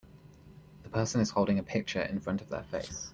The 0.81 0.89
person 0.89 1.21
is 1.21 1.29
holding 1.29 1.59
a 1.59 1.63
picture 1.63 2.01
in 2.01 2.19
front 2.19 2.41
of 2.41 2.49
their 2.49 2.63
face. 2.63 3.07